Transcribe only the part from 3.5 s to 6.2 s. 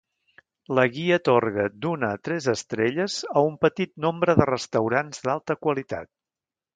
petit nombre de restaurants d'alta qualitat.